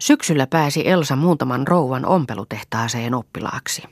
[0.00, 3.82] Syksyllä pääsi Elsa muutaman rouvan ompelutehtaaseen oppilaaksi.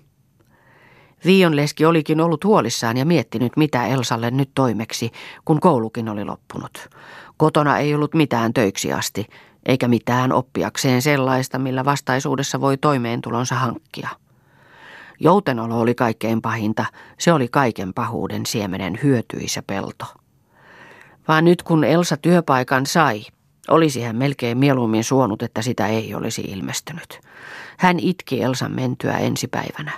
[1.25, 5.11] Viionleski olikin ollut huolissaan ja miettinyt, mitä Elsalle nyt toimeksi,
[5.45, 6.89] kun koulukin oli loppunut.
[7.37, 9.27] Kotona ei ollut mitään töiksi asti,
[9.67, 14.09] eikä mitään oppiakseen sellaista, millä vastaisuudessa voi toimeentulonsa hankkia.
[15.21, 16.85] Joutenolo oli kaikkein pahinta,
[17.19, 20.05] se oli kaiken pahuuden siemenen hyötyisä pelto.
[21.29, 23.23] Vaan nyt kun Elsa työpaikan sai,
[23.71, 27.21] olisi hän melkein mieluummin suonut, että sitä ei olisi ilmestynyt.
[27.79, 29.93] Hän itki Elsan mentyä ensipäivänä.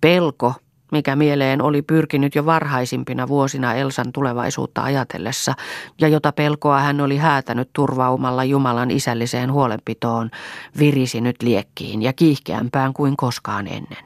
[0.00, 0.54] Pelko,
[0.92, 5.54] mikä mieleen oli pyrkinyt jo varhaisimpina vuosina Elsan tulevaisuutta ajatellessa,
[6.00, 10.30] ja jota pelkoa hän oli häätänyt turvaumalla Jumalan isälliseen huolenpitoon,
[10.78, 14.04] virisi nyt liekkiin ja kiihkeämpään kuin koskaan ennen.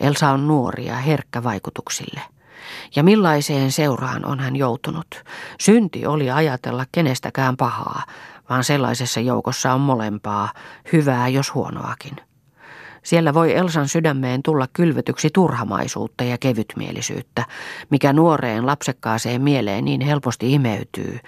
[0.00, 2.20] Elsa on nuori ja herkkä vaikutuksille.
[2.96, 5.24] Ja millaiseen seuraan on hän joutunut?
[5.60, 8.02] Synti oli ajatella kenestäkään pahaa,
[8.50, 10.52] vaan sellaisessa joukossa on molempaa,
[10.92, 12.16] hyvää jos huonoakin.
[13.02, 17.46] Siellä voi Elsan sydämeen tulla kylvetyksi turhamaisuutta ja kevytmielisyyttä,
[17.90, 21.18] mikä nuoreen lapsekkaaseen mieleen niin helposti imeytyy,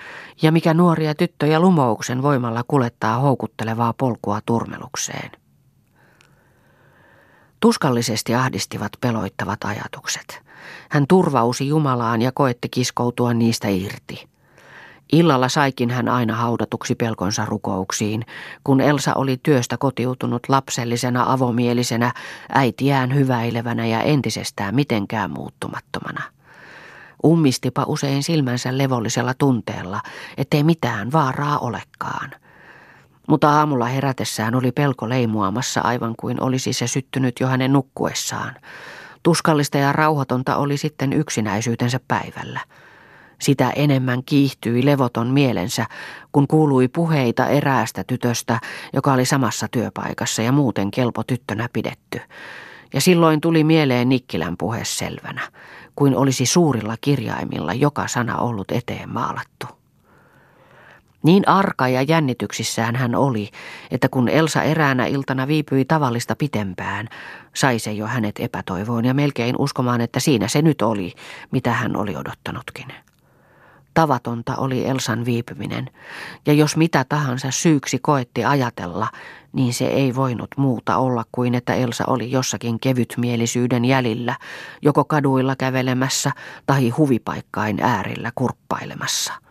[0.42, 5.43] ja mikä nuoria tyttöjä lumouksen voimalla kulettaa houkuttelevaa polkua turmelukseen.
[7.64, 10.42] Tuskallisesti ahdistivat peloittavat ajatukset.
[10.90, 14.28] Hän turvausi Jumalaan ja koetti kiskoutua niistä irti.
[15.12, 18.26] Illalla saikin hän aina haudatuksi pelkonsa rukouksiin,
[18.64, 22.12] kun Elsa oli työstä kotiutunut lapsellisena avomielisenä,
[22.52, 26.22] äitiään hyväilevänä ja entisestään mitenkään muuttumattomana.
[27.26, 30.00] Ummistipa usein silmänsä levollisella tunteella,
[30.36, 32.30] ettei mitään vaaraa olekaan.
[33.28, 38.54] Mutta aamulla herätessään oli pelko leimuamassa aivan kuin olisi se syttynyt jo hänen nukkuessaan.
[39.22, 42.60] Tuskallista ja rauhatonta oli sitten yksinäisyytensä päivällä–
[43.44, 45.86] sitä enemmän kiihtyi levoton mielensä,
[46.32, 48.60] kun kuului puheita eräästä tytöstä,
[48.92, 52.20] joka oli samassa työpaikassa ja muuten kelpo tyttönä pidetty.
[52.94, 55.40] Ja silloin tuli mieleen Nikkilän puhe selvänä,
[55.96, 59.66] kuin olisi suurilla kirjaimilla joka sana ollut eteen maalattu.
[61.24, 63.50] Niin arka ja jännityksissään hän oli,
[63.90, 67.08] että kun Elsa eräänä iltana viipyi tavallista pitempään,
[67.54, 71.12] sai se jo hänet epätoivoon ja melkein uskomaan, että siinä se nyt oli,
[71.50, 72.86] mitä hän oli odottanutkin.
[73.94, 75.90] Tavatonta oli Elsan viipyminen,
[76.46, 79.08] ja jos mitä tahansa syyksi koetti ajatella,
[79.52, 84.36] niin se ei voinut muuta olla kuin että Elsa oli jossakin kevytmielisyyden jäljillä,
[84.82, 86.30] joko kaduilla kävelemässä
[86.66, 89.43] tai huvipaikkain äärillä kurppailemassa.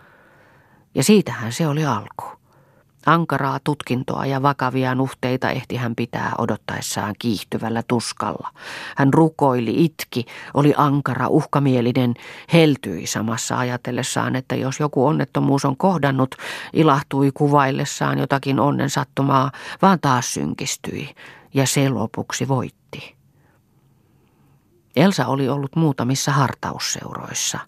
[0.95, 2.25] Ja siitähän se oli alku.
[3.05, 8.49] Ankaraa tutkintoa ja vakavia nuhteita ehti hän pitää odottaessaan kiihtyvällä tuskalla.
[8.97, 12.13] Hän rukoili, itki, oli ankara, uhkamielinen,
[12.53, 16.35] heltyi samassa ajatellessaan, että jos joku onnettomuus on kohdannut,
[16.73, 21.15] ilahtui kuvaillessaan jotakin onnen sattumaa, vaan taas synkistyi
[21.53, 23.15] ja se lopuksi voitti.
[24.95, 27.59] Elsa oli ollut muutamissa hartausseuroissa.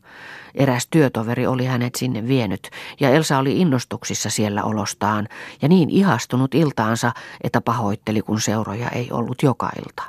[0.55, 5.27] Eräs työtoveri oli hänet sinne vienyt ja Elsa oli innostuksissa siellä olostaan
[5.61, 7.11] ja niin ihastunut iltaansa,
[7.43, 10.03] että pahoitteli kun seuroja ei ollut joka ilta.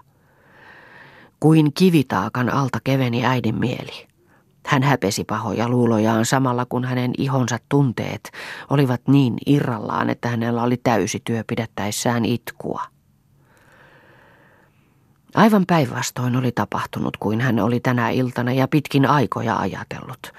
[1.40, 4.06] Kuin kivitaakan alta keveni äidin mieli.
[4.66, 8.30] Hän häpesi pahoja luulojaan samalla kun hänen ihonsa tunteet
[8.70, 12.95] olivat niin irrallaan, että hänellä oli täysi työ pidättäessään itkua.
[15.36, 20.32] Aivan päinvastoin oli tapahtunut kuin hän oli tänä iltana ja pitkin aikoja ajatellut.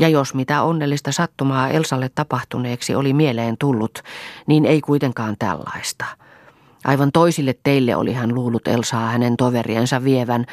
[0.00, 4.02] Ja jos mitä onnellista sattumaa Elsalle tapahtuneeksi oli mieleen tullut,
[4.46, 6.04] niin ei kuitenkaan tällaista.
[6.84, 10.44] Aivan toisille teille oli hän luullut Elsaa hänen toveriensa vievän,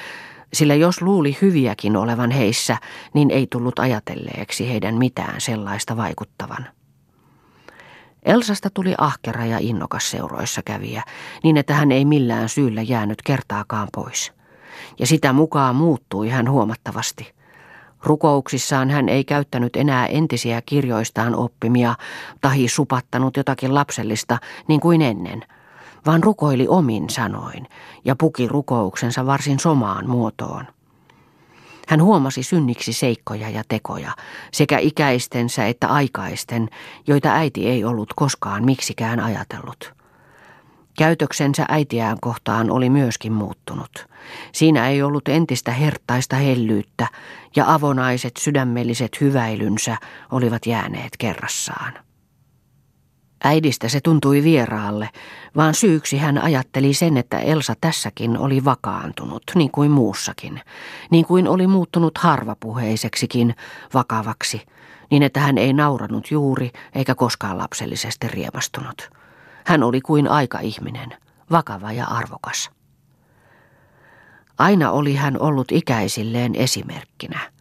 [0.54, 2.78] sillä jos luuli hyviäkin olevan heissä,
[3.14, 6.68] niin ei tullut ajatelleeksi heidän mitään sellaista vaikuttavan.
[8.26, 11.04] Elsasta tuli ahkera ja innokas seuroissa kävijä,
[11.44, 14.34] niin että hän ei millään syyllä jäänyt kertaakaan pois.
[15.00, 17.36] Ja sitä mukaan muuttui hän huomattavasti.
[18.04, 21.96] Rukouksissaan hän ei käyttänyt enää entisiä kirjoistaan oppimia
[22.42, 24.38] tahi supattanut jotakin lapsellista
[24.68, 25.44] niin kuin ennen,
[26.06, 27.68] vaan rukoili omin sanoin
[28.06, 30.75] ja puki rukouksensa varsin somaan muotoon.
[31.88, 34.12] Hän huomasi synniksi seikkoja ja tekoja,
[34.52, 36.70] sekä ikäistensä että aikaisten,
[37.08, 39.94] joita äiti ei ollut koskaan miksikään ajatellut.
[40.98, 44.08] Käytöksensä äitiään kohtaan oli myöskin muuttunut.
[44.52, 47.08] Siinä ei ollut entistä hertaista hellyyttä,
[47.56, 49.98] ja avonaiset sydämelliset hyväilynsä
[50.32, 51.94] olivat jääneet kerrassaan.
[53.44, 55.10] Äidistä se tuntui vieraalle,
[55.56, 60.62] vaan syyksi hän ajatteli sen, että Elsa tässäkin oli vakaantunut, niin kuin muussakin,
[61.12, 63.56] niin kuin oli muuttunut harvapuheiseksikin
[63.94, 64.62] vakavaksi,
[65.12, 69.10] niin että hän ei nauranut juuri eikä koskaan lapsellisesti riemastunut.
[69.66, 71.10] Hän oli kuin aikaihminen,
[71.52, 72.70] vakava ja arvokas.
[74.58, 77.55] Aina oli hän ollut ikäisilleen esimerkkinä.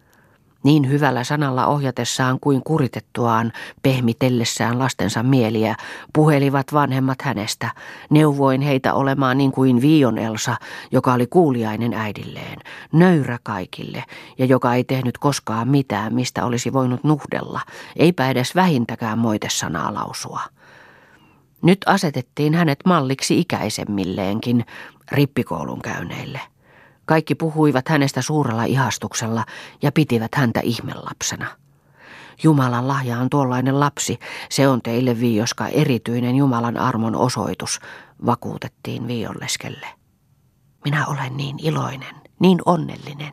[0.65, 3.53] Niin hyvällä sanalla ohjatessaan kuin kuritettuaan,
[3.83, 5.77] pehmitellessään lastensa mieliä,
[6.13, 7.71] puhelivat vanhemmat hänestä,
[8.11, 10.57] neuvoin heitä olemaan niin kuin Vion Elsa,
[10.93, 12.59] joka oli kuuliainen äidilleen,
[12.93, 14.05] nöyrä kaikille
[14.39, 17.61] ja joka ei tehnyt koskaan mitään, mistä olisi voinut nuhdella,
[17.97, 20.41] eipä edes vähintäkään moitesanaa lausua.
[21.63, 24.65] Nyt asetettiin hänet malliksi ikäisemmilleenkin,
[25.13, 26.41] rippikoulun käyneille.
[27.05, 29.45] Kaikki puhuivat hänestä suurella ihastuksella
[29.83, 31.47] ja pitivät häntä ihmelapsena.
[32.43, 34.19] Jumalan lahja on tuollainen lapsi,
[34.51, 37.81] se on teille viioska erityinen Jumalan armon osoitus,
[38.27, 39.87] vakuutettiin viiolleskelle.
[40.85, 43.33] Minä olen niin iloinen, niin onnellinen.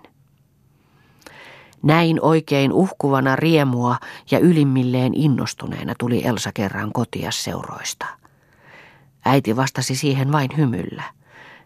[1.83, 3.97] Näin oikein uhkuvana riemua
[4.31, 8.05] ja ylimmilleen innostuneena tuli Elsa kerran kotia seuroista.
[9.25, 11.03] Äiti vastasi siihen vain hymyllä.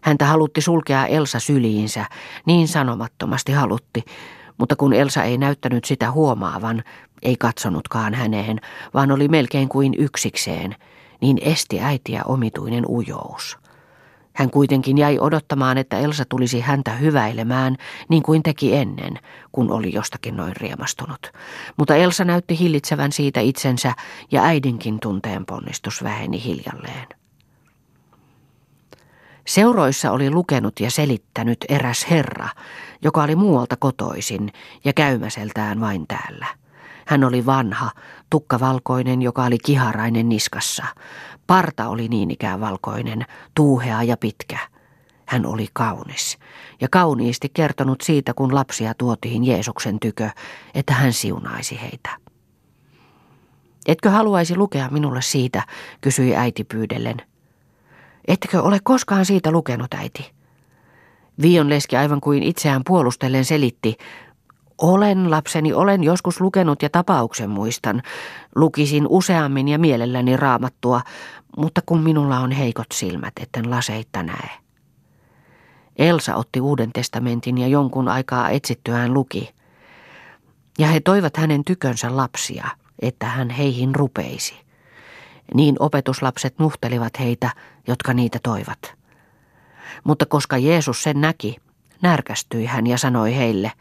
[0.00, 2.04] Häntä halutti sulkea Elsa syliinsä,
[2.46, 4.04] niin sanomattomasti halutti,
[4.58, 6.82] mutta kun Elsa ei näyttänyt sitä huomaavan,
[7.22, 8.60] ei katsonutkaan häneen,
[8.94, 10.76] vaan oli melkein kuin yksikseen,
[11.20, 13.58] niin esti äitiä omituinen ujous.
[14.36, 17.76] Hän kuitenkin jäi odottamaan, että Elsa tulisi häntä hyväilemään,
[18.08, 19.18] niin kuin teki ennen,
[19.52, 21.32] kun oli jostakin noin riemastunut.
[21.76, 23.92] Mutta Elsa näytti hillitsevän siitä itsensä,
[24.30, 27.06] ja äidinkin tunteen ponnistus väheni hiljalleen.
[29.46, 32.48] Seuroissa oli lukenut ja selittänyt eräs herra,
[33.02, 34.52] joka oli muualta kotoisin
[34.84, 36.46] ja käymäseltään vain täällä.
[37.06, 37.90] Hän oli vanha,
[38.30, 40.84] tukkavalkoinen, joka oli kiharainen niskassa.
[41.46, 44.58] Parta oli niin ikään valkoinen, tuuhea ja pitkä.
[45.26, 46.38] Hän oli kaunis
[46.80, 50.30] ja kauniisti kertonut siitä, kun lapsia tuotiin Jeesuksen tykö,
[50.74, 52.10] että hän siunaisi heitä.
[53.86, 55.62] Etkö haluaisi lukea minulle siitä,
[56.00, 57.16] kysyi äiti pyydellen.
[58.28, 60.32] Ettekö ole koskaan siitä lukenut, äiti?
[61.42, 63.96] Vion leski aivan kuin itseään puolustellen selitti.
[64.78, 68.02] Olen, lapseni, olen joskus lukenut ja tapauksen muistan.
[68.54, 71.00] Lukisin useammin ja mielelläni raamattua,
[71.56, 74.50] mutta kun minulla on heikot silmät, etten laseitta näe.
[75.98, 79.54] Elsa otti uuden testamentin ja jonkun aikaa etsittyään luki.
[80.78, 82.68] Ja he toivat hänen tykönsä lapsia,
[83.02, 84.65] että hän heihin rupeisi.
[85.54, 87.50] Niin opetuslapset nuhtelivat heitä,
[87.86, 88.94] jotka niitä toivat.
[90.04, 91.56] Mutta koska Jeesus sen näki,
[92.02, 93.72] närkästyi hän ja sanoi heille,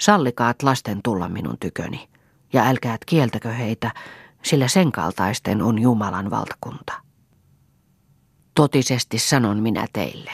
[0.00, 2.08] sallikaat lasten tulla minun tyköni,
[2.52, 3.90] ja älkäät kieltäkö heitä,
[4.42, 6.92] sillä sen kaltaisten on Jumalan valtakunta.
[8.54, 10.30] Totisesti sanon minä teille.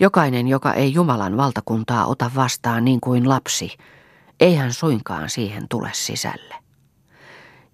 [0.00, 3.76] Jokainen, joka ei Jumalan valtakuntaa ota vastaan niin kuin lapsi,
[4.40, 6.54] ei hän suinkaan siihen tule sisälle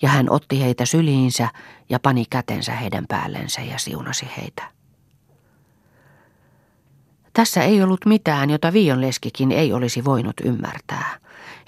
[0.02, 1.49] ja hän otti heitä syliinsä
[1.89, 4.63] ja pani kätensä heidän päällensä ja siunasi heitä.
[7.33, 11.17] Tässä ei ollut mitään, jota Viionleskikin ei olisi voinut ymmärtää.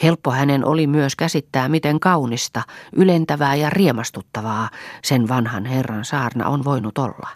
[0.02, 4.70] Helppo hänen oli myös käsittää, miten kaunista, ylentävää ja riemastuttavaa
[5.04, 7.28] sen vanhan herran saarna on voinut olla.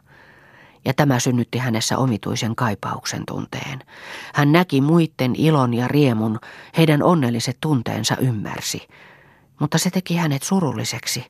[0.84, 3.82] Ja tämä synnytti hänessä omituisen kaipauksen tunteen.
[4.34, 6.38] Hän näki muiden ilon ja riemun,
[6.76, 8.86] heidän onnelliset tunteensa ymmärsi–
[9.60, 11.26] mutta se teki hänet surulliseksi,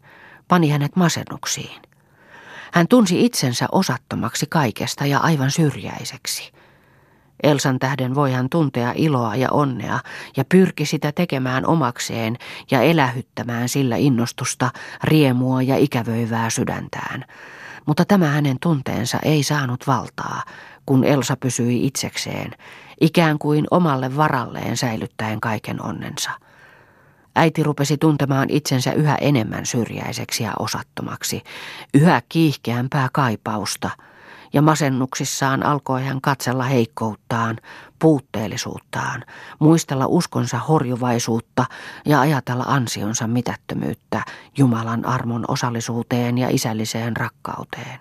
[0.50, 1.82] pani hänet masennuksiin.
[2.72, 6.52] Hän tunsi itsensä osattomaksi kaikesta ja aivan syrjäiseksi.
[7.42, 10.00] Elsan tähden voi hän tuntea iloa ja onnea
[10.36, 12.36] ja pyrki sitä tekemään omakseen
[12.70, 14.70] ja elähyttämään sillä innostusta,
[15.04, 17.24] riemua ja ikävöivää sydäntään.
[17.86, 20.42] Mutta tämä hänen tunteensa ei saanut valtaa,
[20.86, 22.50] kun Elsa pysyi itsekseen,
[23.00, 26.30] ikään kuin omalle varalleen säilyttäen kaiken onnensa.
[27.40, 31.42] Äiti rupesi tuntemaan itsensä yhä enemmän syrjäiseksi ja osattomaksi,
[31.94, 33.90] yhä kiihkeämpää kaipausta,
[34.52, 37.56] ja masennuksissaan alkoi hän katsella heikkouttaan,
[37.98, 39.24] puutteellisuuttaan,
[39.58, 41.64] muistella uskonsa horjuvaisuutta
[42.06, 44.22] ja ajatella ansionsa mitättömyyttä
[44.58, 48.00] Jumalan armon osallisuuteen ja isälliseen rakkauteen.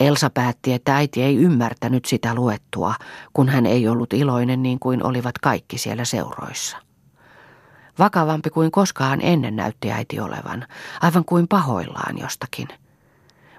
[0.00, 2.94] Elsa päätti, että äiti ei ymmärtänyt sitä luettua,
[3.32, 6.85] kun hän ei ollut iloinen niin kuin olivat kaikki siellä seuroissa.
[7.98, 10.66] Vakavampi kuin koskaan ennen näytti äiti olevan,
[11.00, 12.68] aivan kuin pahoillaan jostakin.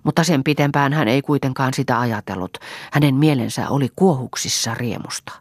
[0.03, 2.57] Mutta sen pitempään hän ei kuitenkaan sitä ajatellut.
[2.91, 5.31] Hänen mielensä oli kuohuksissa riemusta.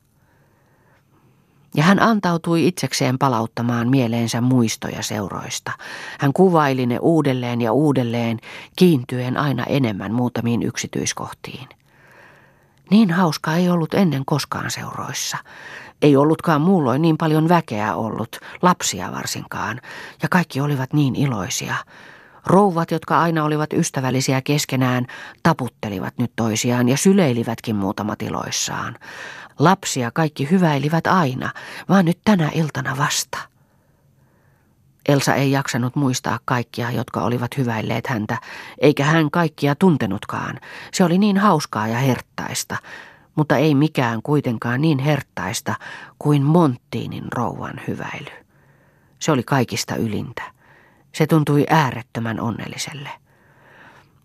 [1.74, 5.72] Ja hän antautui itsekseen palauttamaan mieleensä muistoja seuroista.
[6.18, 8.38] Hän kuvaili ne uudelleen ja uudelleen,
[8.76, 11.68] kiintyen aina enemmän muutamiin yksityiskohtiin.
[12.90, 15.36] Niin hauska ei ollut ennen koskaan seuroissa.
[16.02, 19.80] Ei ollutkaan muulloin niin paljon väkeä ollut, lapsia varsinkaan,
[20.22, 21.74] ja kaikki olivat niin iloisia.
[22.46, 25.06] Rouvat, jotka aina olivat ystävällisiä keskenään,
[25.42, 28.96] taputtelivat nyt toisiaan ja syleilivätkin muutama tiloissaan.
[29.58, 31.50] Lapsia kaikki hyväilivät aina,
[31.88, 33.38] vaan nyt tänä iltana vasta.
[35.08, 38.38] Elsa ei jaksanut muistaa kaikkia, jotka olivat hyväilleet häntä,
[38.78, 40.60] eikä hän kaikkia tuntenutkaan.
[40.92, 42.76] Se oli niin hauskaa ja herttaista,
[43.36, 45.74] mutta ei mikään kuitenkaan niin herttaista
[46.18, 48.46] kuin Monttiinin rouvan hyväily.
[49.18, 50.42] Se oli kaikista ylintä.
[51.14, 53.10] Se tuntui äärettömän onnelliselle.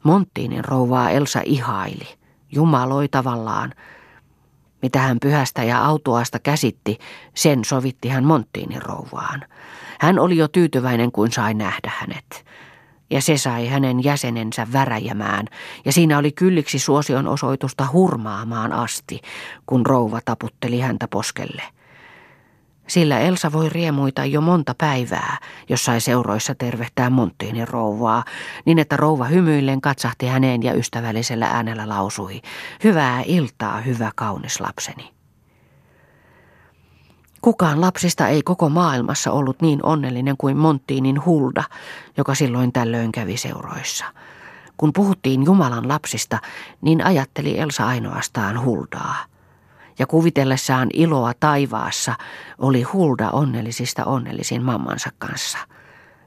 [0.03, 2.07] Monttiinin rouvaa Elsa ihaili,
[2.51, 3.73] jumaloi tavallaan.
[4.81, 6.97] Mitä hän pyhästä ja autuasta käsitti,
[7.33, 9.45] sen sovitti hän Monttiinin rouvaan.
[9.99, 12.45] Hän oli jo tyytyväinen, kuin sai nähdä hänet.
[13.11, 15.45] Ja se sai hänen jäsenensä väräjämään,
[15.85, 19.21] ja siinä oli kylliksi suosion osoitusta hurmaamaan asti,
[19.65, 21.63] kun rouva taputteli häntä poskelle–
[22.91, 25.37] sillä Elsa voi riemuita jo monta päivää,
[25.69, 28.23] jos sai seuroissa tervehtää Monttiinin rouvaa,
[28.65, 32.41] niin että rouva hymyillen katsahti häneen ja ystävällisellä äänellä lausui,
[32.83, 35.20] hyvää iltaa, hyvä kaunis lapseni.
[37.41, 41.63] Kukaan lapsista ei koko maailmassa ollut niin onnellinen kuin Monttiinin Hulda,
[42.17, 44.05] joka silloin tällöin kävi seuroissa.
[44.77, 46.39] Kun puhuttiin Jumalan lapsista,
[46.81, 49.15] niin ajatteli Elsa ainoastaan Huldaa
[49.99, 52.15] ja kuvitellessaan iloa taivaassa
[52.57, 55.57] oli Hulda onnellisista onnellisin mammansa kanssa.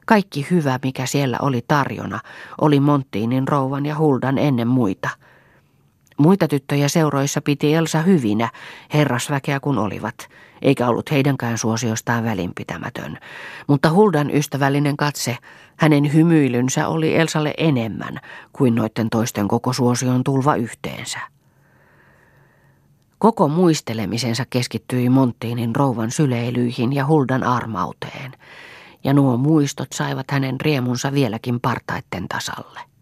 [0.05, 2.19] Kaikki hyvä, mikä siellä oli tarjona,
[2.61, 5.09] oli Monttiinin rouvan ja Huldan ennen muita.
[6.17, 8.49] Muita tyttöjä seuroissa piti Elsa hyvinä,
[8.93, 10.15] herrasväkeä kun olivat,
[10.61, 13.17] eikä ollut heidänkään suosiostaan välinpitämätön.
[13.67, 15.37] Mutta Huldan ystävällinen katse,
[15.77, 18.19] hänen hymyilynsä oli Elsalle enemmän
[18.53, 21.19] kuin noiden toisten koko suosion tulva yhteensä.
[23.17, 28.31] Koko muistelemisensa keskittyi Monttiinin rouvan syleilyihin ja Huldan armauteen,
[29.03, 32.94] ja nuo muistot saivat hänen riemunsa vieläkin partaitten tasalle.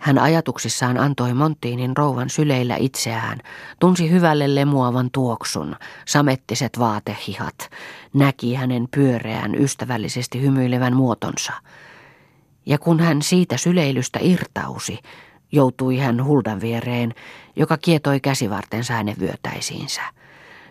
[0.00, 3.38] Hän ajatuksissaan antoi Monttiinin rouvan syleillä itseään,
[3.80, 5.76] tunsi hyvälle lemuavan tuoksun,
[6.06, 7.70] samettiset vaatehihat,
[8.14, 11.52] näki hänen pyöreän, ystävällisesti hymyilevän muotonsa.
[12.66, 14.98] Ja kun hän siitä syleilystä irtausi,
[15.52, 17.14] joutui hän Huldan viereen,
[17.56, 20.02] joka kietoi käsivartensa hänen vyötäisiinsä.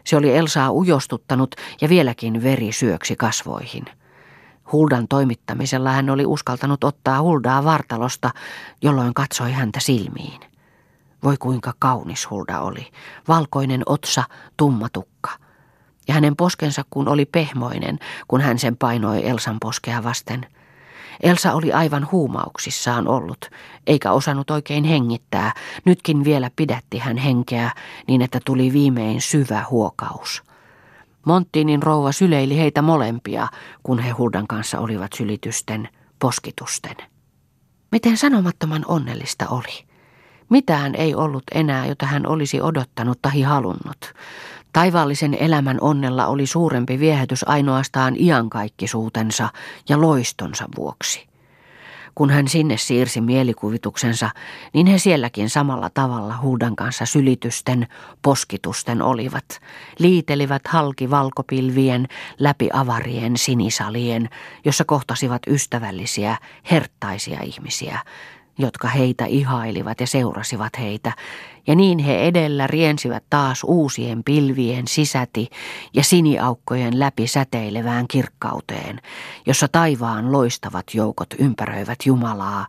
[0.05, 3.85] Se oli Elsaa ujostuttanut ja vieläkin veri syöksi kasvoihin.
[4.71, 8.29] Huldan toimittamisella hän oli uskaltanut ottaa Huldaa vartalosta,
[8.81, 10.41] jolloin katsoi häntä silmiin.
[11.23, 12.87] Voi kuinka kaunis Hulda oli.
[13.27, 14.23] Valkoinen otsa,
[14.57, 15.29] tumma tukka.
[16.07, 20.45] Ja hänen poskensa kun oli pehmoinen, kun hän sen painoi Elsan poskea vasten–
[21.23, 23.49] Elsa oli aivan huumauksissaan ollut,
[23.87, 25.53] eikä osannut oikein hengittää.
[25.85, 27.71] Nytkin vielä pidätti hän henkeä,
[28.07, 30.43] niin että tuli viimein syvä huokaus.
[31.25, 33.47] Monttiinin rouva syleili heitä molempia,
[33.83, 36.95] kun he Huldan kanssa olivat sylitysten, poskitusten.
[37.91, 39.85] Miten sanomattoman onnellista oli.
[40.49, 44.13] Mitään ei ollut enää, jota hän olisi odottanut tai halunnut.
[44.73, 49.49] Taivaallisen elämän onnella oli suurempi viehätys ainoastaan iankaikkisuutensa
[49.89, 51.28] ja loistonsa vuoksi.
[52.19, 54.29] Kun hän sinne siirsi mielikuvituksensa,
[54.73, 57.87] niin he sielläkin samalla tavalla huudan kanssa sylitysten,
[58.21, 59.61] poskitusten olivat,
[59.99, 62.07] liitelivät halki valkopilvien
[62.39, 64.29] läpi avarien sinisalien,
[64.65, 66.37] jossa kohtasivat ystävällisiä,
[66.71, 67.99] herttaisia ihmisiä,
[68.59, 71.11] jotka heitä ihailivat ja seurasivat heitä,
[71.67, 75.49] ja niin he edellä riensivät taas uusien pilvien sisäti
[75.93, 79.01] ja siniaukkojen läpi säteilevään kirkkauteen,
[79.45, 82.67] jossa taivaan loistavat joukot ympäröivät Jumalaa,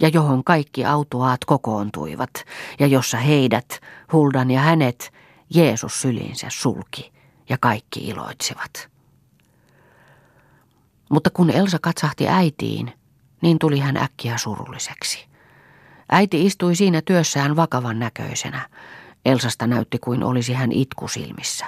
[0.00, 2.30] ja johon kaikki autuaat kokoontuivat,
[2.78, 3.80] ja jossa heidät,
[4.12, 5.12] Huldan ja hänet,
[5.54, 7.12] Jeesus syliinsä sulki,
[7.48, 8.88] ja kaikki iloitsivat.
[11.10, 12.92] Mutta kun Elsa katsahti äitiin,
[13.40, 15.31] niin tuli hän äkkiä surulliseksi.
[16.08, 18.68] Äiti istui siinä työssään vakavan näköisenä.
[19.24, 21.66] Elsasta näytti kuin olisi hän itkusilmissä.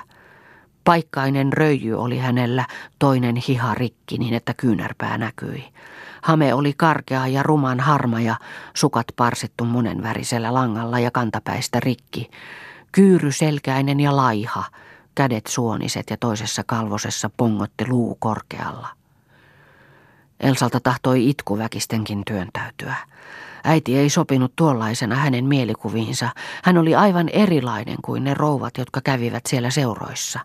[0.84, 2.66] Paikkainen röijy oli hänellä,
[2.98, 5.64] toinen hiha rikki niin, että kyynärpää näkyi.
[6.22, 8.36] Hame oli karkea ja ruman harma ja
[8.74, 12.30] sukat parsittu monenvärisellä langalla ja kantapäistä rikki.
[12.92, 14.64] Kyyry selkäinen ja laiha,
[15.14, 18.88] kädet suoniset ja toisessa kalvosessa pongotti luu korkealla.
[20.40, 22.96] Elsalta tahtoi itku väkistenkin työntäytyä.
[23.64, 26.28] Äiti ei sopinut tuollaisena hänen mielikuviinsa.
[26.64, 30.40] Hän oli aivan erilainen kuin ne rouvat, jotka kävivät siellä seuroissa.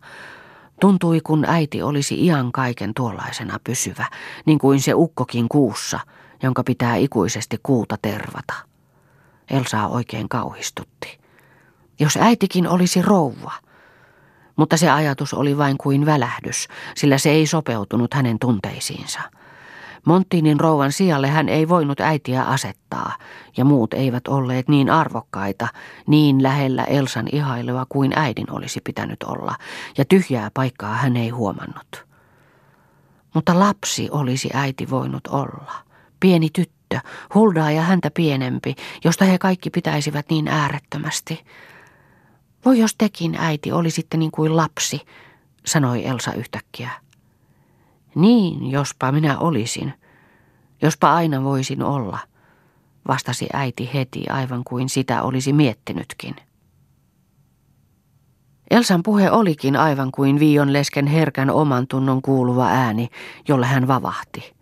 [0.82, 4.06] Tuntui, kun äiti olisi ian kaiken tuollaisena pysyvä,
[4.46, 6.00] niin kuin se ukkokin kuussa,
[6.44, 8.54] jonka pitää ikuisesti kuuta tervata.
[9.50, 11.20] Elsaa oikein kauhistutti.
[12.00, 13.52] Jos äitikin olisi rouva.
[14.56, 19.20] Mutta se ajatus oli vain kuin välähdys, sillä se ei sopeutunut hänen tunteisiinsa.
[20.06, 23.18] Monttiinin rouvan sijalle hän ei voinut äitiä asettaa,
[23.58, 25.68] ja muut eivät olleet niin arvokkaita,
[26.08, 29.56] niin lähellä Elsan ihailua kuin äidin olisi pitänyt olla,
[29.98, 32.06] ja tyhjää paikkaa hän ei huomannut.
[33.34, 35.74] Mutta lapsi olisi äiti voinut olla,
[36.20, 37.00] pieni tyttö,
[37.36, 41.46] huldaa ja häntä pienempi, josta he kaikki pitäisivät niin äärettömästi.
[42.66, 45.02] Voi jos tekin, äiti, olisitte niin kuin lapsi,
[45.66, 46.90] sanoi Elsa yhtäkkiä.
[48.16, 49.94] Niin, jospa minä olisin.
[50.82, 52.20] Jospa aina voisin olla,
[53.08, 56.36] vastasi äiti heti aivan kuin sitä olisi miettinytkin.
[58.72, 63.10] Elsan puhe olikin aivan kuin Viion lesken herkän oman tunnon kuuluva ääni,
[63.48, 64.54] jolle hän vavahti.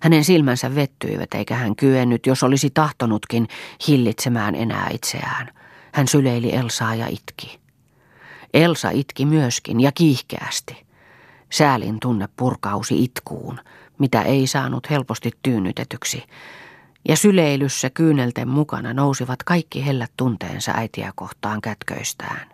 [0.00, 3.48] Hänen silmänsä vettyivät eikä hän kyennyt, jos olisi tahtonutkin,
[3.88, 5.50] hillitsemään enää itseään.
[5.92, 7.58] Hän syleili Elsaa ja itki.
[8.54, 10.83] Elsa itki myöskin ja kiihkeästi.
[11.54, 13.60] Säälin tunne purkausi itkuun,
[13.98, 16.22] mitä ei saanut helposti tyynnytetyksi,
[17.08, 22.48] ja syleilyssä kyynelten mukana nousivat kaikki hellät tunteensa äitiä kohtaan kätköistään.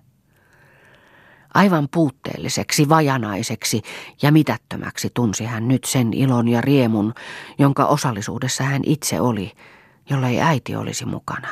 [1.54, 3.83] Aivan puutteelliseksi, vajanaiseksi
[4.23, 7.14] ja mitättömäksi tunsi hän nyt sen ilon ja riemun,
[7.59, 9.52] jonka osallisuudessa hän itse oli,
[10.11, 11.49] jollei äiti olisi mukana.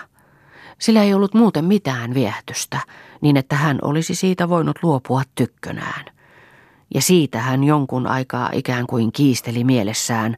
[0.79, 2.81] Sillä ei ollut muuten mitään viehtystä,
[3.21, 6.05] niin että hän olisi siitä voinut luopua tykkönään–
[6.95, 10.37] ja siitä hän jonkun aikaa ikään kuin kiisteli mielessään,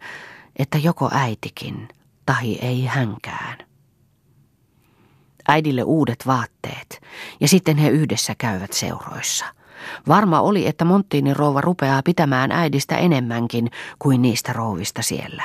[0.56, 1.88] että joko äitikin,
[2.26, 3.58] tahi ei hänkään.
[5.48, 7.02] Äidille uudet vaatteet,
[7.40, 9.44] ja sitten he yhdessä käyvät seuroissa.
[10.08, 15.42] Varma oli, että Monttiinin rouva rupeaa pitämään äidistä enemmänkin kuin niistä rouvista siellä.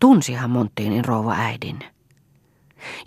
[0.00, 1.93] Tunsihan Monttiinin rouva äidin.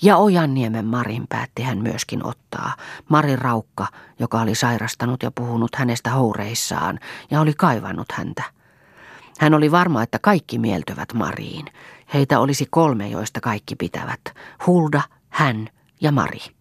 [0.02, 2.76] Ja Ojanniemen Marin päätti hän myöskin ottaa.
[3.10, 3.88] Marin Raukka,
[4.20, 7.00] joka oli sairastanut ja puhunut hänestä houreissaan
[7.32, 8.44] ja oli kaivannut häntä.
[9.40, 11.66] Hän oli varma, että kaikki mieltyvät Mariin.
[12.14, 14.22] Heitä olisi kolme, joista kaikki pitävät.
[14.68, 15.70] Hulda, hän
[16.02, 16.57] ja Mari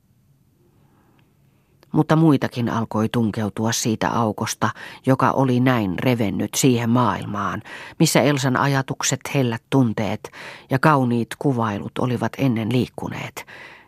[1.92, 4.70] mutta muitakin alkoi tunkeutua siitä aukosta,
[5.06, 7.62] joka oli näin revennyt siihen maailmaan,
[7.98, 10.30] missä Elsan ajatukset, hellät tunteet
[10.70, 13.46] ja kauniit kuvailut olivat ennen liikkuneet,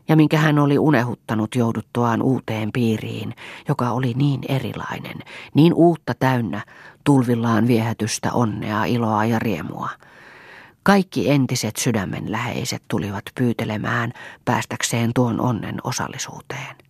[0.09, 3.35] ja minkä hän oli unehuttanut jouduttuaan uuteen piiriin,
[3.69, 5.19] joka oli niin erilainen,
[5.55, 6.65] niin uutta täynnä,
[7.05, 9.89] tulvillaan viehätystä, onnea, iloa ja riemua.
[10.83, 14.13] Kaikki entiset sydämenläheiset tulivat pyytelemään
[14.45, 16.88] päästäkseen tuon onnen osallisuuteen.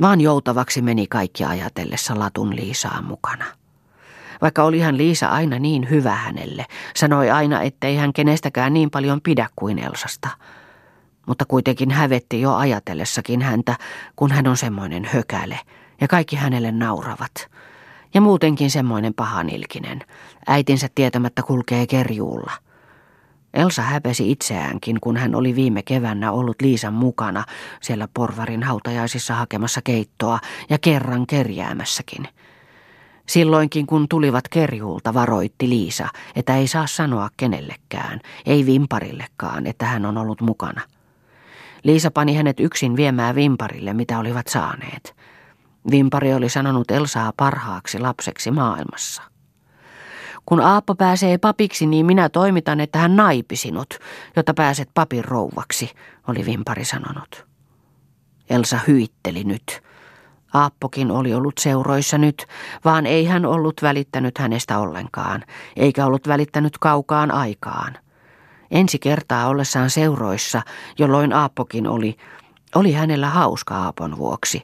[0.00, 3.44] Vaan joutavaksi meni kaikki ajatellessa Latun Liisaa mukana.
[4.42, 9.48] Vaikka olihan Liisa aina niin hyvä hänelle, sanoi aina, ettei hän kenestäkään niin paljon pidä
[9.56, 10.28] kuin Elsasta.
[11.26, 13.76] Mutta kuitenkin hävetti jo ajatellessakin häntä,
[14.16, 15.60] kun hän on semmoinen hökäle,
[16.00, 17.48] ja kaikki hänelle nauravat.
[18.14, 20.00] Ja muutenkin semmoinen pahanilkinen.
[20.46, 22.52] Äitinsä tietämättä kulkee kerjuulla–
[23.54, 27.44] Elsa häpesi itseäänkin, kun hän oli viime kevännä ollut Liisan mukana
[27.80, 30.38] siellä porvarin hautajaisissa hakemassa keittoa
[30.70, 32.28] ja kerran kerjäämässäkin.
[33.26, 40.06] Silloinkin kun tulivat kerjuulta varoitti Liisa, että ei saa sanoa kenellekään, ei vimparillekaan, että hän
[40.06, 40.80] on ollut mukana.
[41.82, 45.16] Liisa pani hänet yksin viemään vimparille, mitä olivat saaneet.
[45.90, 49.31] Vimpari oli sanonut Elsaa parhaaksi lapseksi maailmassa.
[50.46, 53.98] Kun Aappo pääsee papiksi, niin minä toimitan, että hän naipi sinut,
[54.36, 55.90] jotta pääset papin rouvaksi,
[56.28, 57.46] oli Vimpari sanonut.
[58.50, 59.82] Elsa hyitteli nyt.
[60.54, 62.46] Aappokin oli ollut seuroissa nyt,
[62.84, 65.44] vaan ei hän ollut välittänyt hänestä ollenkaan,
[65.76, 67.96] eikä ollut välittänyt kaukaan aikaan.
[68.70, 70.62] Ensi kertaa ollessaan seuroissa,
[70.98, 72.16] jolloin Aappokin oli,
[72.74, 74.62] oli hänellä hauska Aapon vuoksi,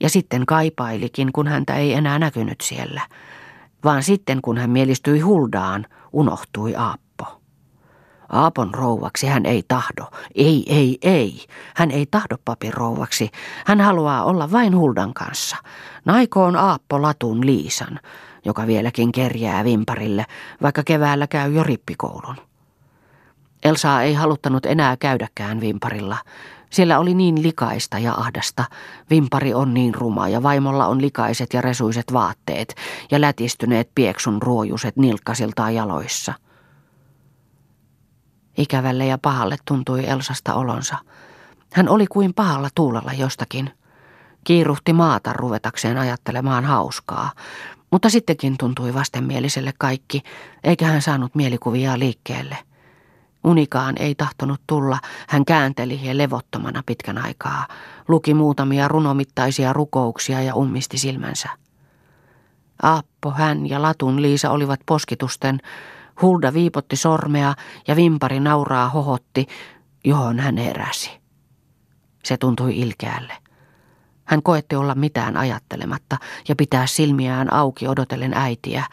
[0.00, 3.00] ja sitten kaipailikin, kun häntä ei enää näkynyt siellä–
[3.84, 7.40] vaan sitten kun hän mielistyi Huldaan, unohtui Aappo.
[8.28, 10.04] Aapon rouvaksi hän ei tahdo.
[10.34, 11.46] Ei, ei, ei.
[11.76, 13.30] Hän ei tahdo papin rouvaksi.
[13.66, 15.56] Hän haluaa olla vain Huldan kanssa.
[16.04, 18.00] Naikoon Aappo latun Liisan,
[18.44, 20.26] joka vieläkin kerjää vimparille,
[20.62, 22.36] vaikka keväällä käy jo rippikoulun.
[23.64, 26.16] Elsaa ei haluttanut enää käydäkään vimparilla.
[26.70, 28.64] Siellä oli niin likaista ja ahdasta.
[29.10, 32.74] Vimpari on niin ruma ja vaimolla on likaiset ja resuiset vaatteet
[33.10, 36.34] ja lätistyneet pieksun ruojuset nilkkasiltaan jaloissa.
[38.58, 40.96] Ikävälle ja pahalle tuntui Elsasta olonsa.
[41.72, 43.70] Hän oli kuin pahalla tuulella jostakin.
[44.44, 47.32] Kiiruhti maata ruvetakseen ajattelemaan hauskaa,
[47.92, 50.22] mutta sittenkin tuntui vastenmieliselle kaikki,
[50.64, 52.69] eikä hän saanut mielikuvia liikkeelle.
[53.44, 54.98] Unikaan ei tahtonut tulla,
[55.28, 57.66] hän käänteli ja levottomana pitkän aikaa,
[58.08, 61.48] luki muutamia runomittaisia rukouksia ja ummisti silmänsä.
[62.82, 65.58] Aappo, hän ja Latun Liisa olivat poskitusten,
[66.22, 67.54] Hulda viipotti sormea
[67.88, 69.46] ja vimpari nauraa hohotti,
[70.04, 71.10] johon hän heräsi.
[72.24, 73.32] Se tuntui ilkeälle.
[74.24, 76.16] Hän koetti olla mitään ajattelematta
[76.48, 78.84] ja pitää silmiään auki odotellen äitiä,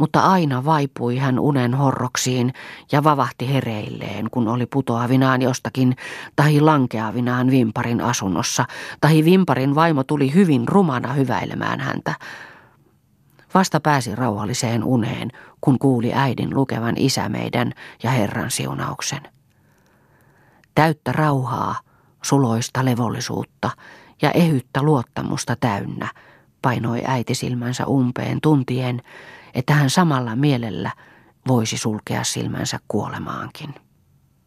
[0.00, 2.52] mutta aina vaipui hän unen horroksiin
[2.92, 5.96] ja vavahti hereilleen, kun oli putoavinaan jostakin
[6.36, 8.64] tai lankeavinaan Vimparin asunnossa,
[9.00, 12.14] tai Vimparin vaimo tuli hyvin rumana hyväilemään häntä.
[13.54, 17.72] Vasta pääsi rauhalliseen uneen, kun kuuli äidin lukevan isä meidän
[18.02, 19.20] ja Herran siunauksen.
[20.74, 21.80] Täyttä rauhaa,
[22.22, 23.70] suloista levollisuutta
[24.22, 26.08] ja ehyttä luottamusta täynnä,
[26.62, 29.02] painoi äiti silmänsä umpeen tuntien,
[29.54, 30.90] että hän samalla mielellä
[31.48, 33.74] voisi sulkea silmänsä kuolemaankin.